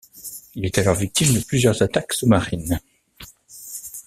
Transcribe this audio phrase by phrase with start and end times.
[0.55, 2.79] Il est alors victime de plusieurs attaques sous-marines.